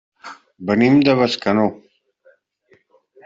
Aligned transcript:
Venim 0.69 0.95
de 1.07 1.15
Bescanó. 1.19 1.67